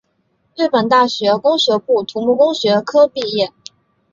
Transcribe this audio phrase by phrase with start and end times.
[0.55, 3.53] 日本大学工学部土木工学科毕业。